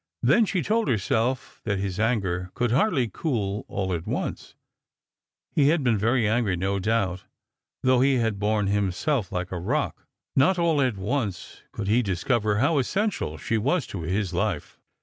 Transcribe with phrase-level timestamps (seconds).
[0.23, 4.55] Then she told herself that his anger could hardly cool all at once;
[5.51, 7.25] he had been very angry, no doubt,
[7.83, 10.07] though he had borne himself like a rock.
[10.35, 14.79] Not aU at once could he discover how essential she was to his life.